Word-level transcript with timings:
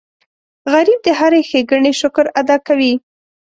غریب 0.71 0.99
د 1.03 1.07
هرې 1.19 1.41
ښېګڼې 1.49 1.91
شکر 2.01 2.25
ادا 2.39 2.57
کوي 2.67 2.93